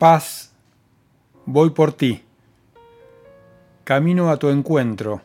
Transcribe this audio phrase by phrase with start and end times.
[0.00, 0.50] Paz,
[1.44, 2.22] voy por ti.
[3.84, 5.20] Camino a tu encuentro.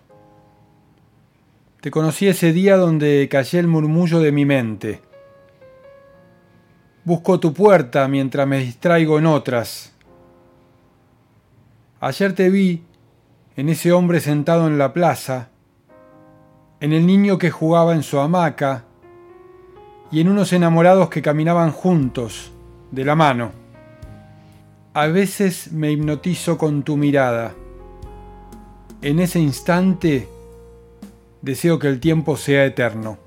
[1.79, 5.01] Te conocí ese día donde callé el murmullo de mi mente.
[7.05, 9.93] Busco tu puerta mientras me distraigo en otras.
[12.01, 12.83] Ayer te vi
[13.55, 15.51] en ese hombre sentado en la plaza,
[16.81, 18.83] en el niño que jugaba en su hamaca
[20.11, 22.51] y en unos enamorados que caminaban juntos,
[22.91, 23.64] de la mano.
[24.97, 27.53] A veces me hipnotizo con tu mirada.
[29.01, 30.29] En ese instante
[31.41, 33.17] deseo que el tiempo sea eterno.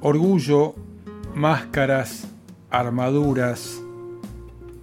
[0.00, 0.74] Orgullo,
[1.34, 2.26] máscaras,
[2.70, 3.82] armaduras,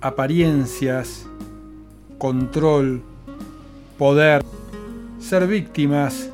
[0.02, 1.26] apariencias,
[2.20, 3.02] control,
[3.98, 4.44] poder,
[5.20, 6.30] ser víctimas,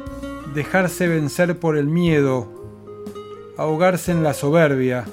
[0.53, 2.47] dejarse vencer por el miedo,
[3.57, 5.05] ahogarse en la soberbia,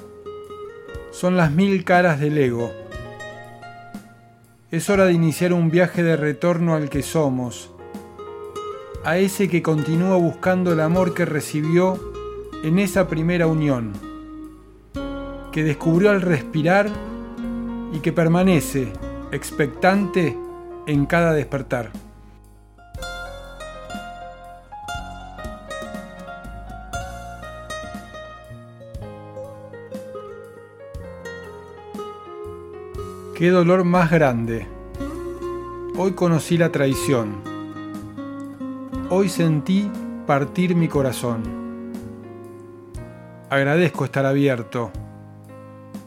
[1.11, 2.71] son las mil caras del ego.
[4.71, 7.71] Es hora de iniciar un viaje de retorno al que somos,
[9.03, 11.99] a ese que continúa buscando el amor que recibió
[12.63, 13.93] en esa primera unión,
[15.51, 16.89] que descubrió al respirar
[17.93, 18.91] y que permanece
[19.31, 20.37] expectante
[20.87, 22.06] en cada despertar.
[33.37, 34.65] Qué dolor más grande.
[35.95, 37.35] Hoy conocí la traición.
[39.11, 39.91] Hoy sentí
[40.25, 41.43] partir mi corazón.
[43.51, 44.89] Agradezco estar abierto,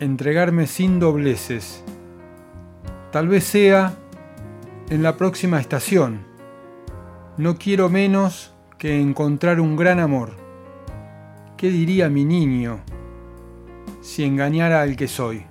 [0.00, 1.84] entregarme sin dobleces.
[3.12, 3.94] Tal vez sea
[4.88, 6.26] en la próxima estación.
[7.36, 10.32] No quiero menos que encontrar un gran amor.
[11.56, 12.80] ¿Qué diría mi niño
[14.00, 15.49] si engañara al que soy?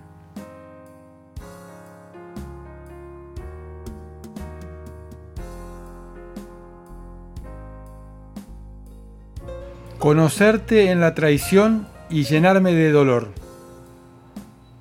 [9.99, 13.27] Conocerte en la traición y llenarme de dolor.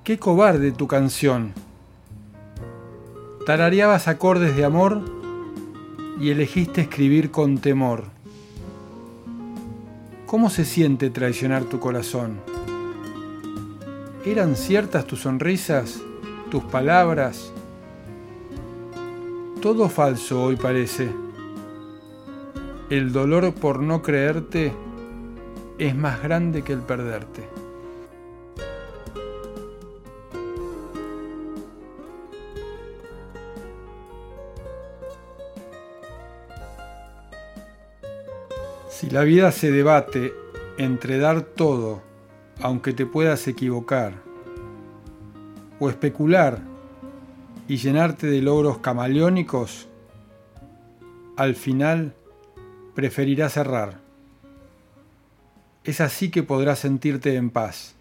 [0.05, 1.51] Qué cobarde tu canción.
[3.45, 5.01] Tarareabas acordes de amor
[6.21, 8.05] y elegiste escribir con temor.
[10.25, 12.39] ¿Cómo se siente traicionar tu corazón?
[14.25, 15.99] ¿Eran ciertas tus sonrisas,
[16.49, 17.51] tus palabras?
[19.61, 21.09] Todo falso hoy parece.
[22.89, 24.71] El dolor por no creerte
[25.79, 27.47] es más grande que el perderte.
[38.89, 40.33] Si la vida se debate
[40.77, 42.01] entre dar todo,
[42.61, 44.15] aunque te puedas equivocar,
[45.79, 46.59] o especular
[47.69, 49.87] y llenarte de logros camaleónicos,
[51.37, 52.13] al final
[52.93, 54.08] preferirás cerrar
[55.83, 57.95] es así que podrás sentirte en paz.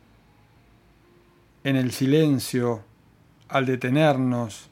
[1.65, 2.83] En el silencio,
[3.49, 4.69] al detenernos,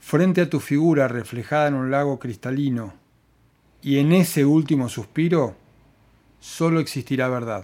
[0.00, 2.94] frente a tu figura reflejada en un lago cristalino,
[3.82, 5.54] y en ese último suspiro,
[6.40, 7.60] solo existirá verdad.